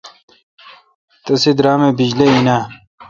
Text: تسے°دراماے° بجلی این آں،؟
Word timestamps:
تسے°دراماے° 1.23 1.95
بجلی 1.97 2.27
این 2.33 2.47
آں،؟ 2.55 2.63